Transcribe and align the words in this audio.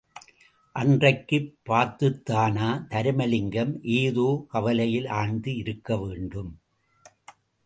அன்றைக்குப் 0.75 1.59
பார்த்துத்தானா 1.69 2.69
தருமலிங்கம் 2.89 3.73
ஏதோ 3.97 4.27
கவலையில் 4.49 5.07
ஆழ்ந்து 5.11 5.55
இருக்க 5.55 5.97
வேண்டும்?! 5.97 6.51